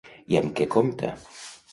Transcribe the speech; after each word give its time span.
I 0.35 0.37
amb 0.39 0.55
què 0.59 0.67
compta? 0.77 1.11